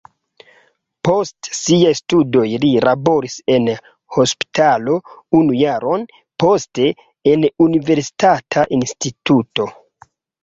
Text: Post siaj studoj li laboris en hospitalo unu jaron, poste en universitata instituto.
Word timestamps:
Post 1.07 1.47
siaj 1.55 1.89
studoj 1.99 2.45
li 2.63 2.69
laboris 2.87 3.35
en 3.55 3.67
hospitalo 4.15 4.95
unu 5.41 5.57
jaron, 5.59 6.05
poste 6.45 6.87
en 7.35 7.45
universitata 7.67 8.65
instituto. 8.79 9.69